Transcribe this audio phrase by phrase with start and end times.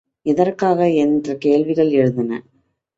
[0.25, 2.31] எதற்காக என்ற கேள்விகள் எழுந்தன.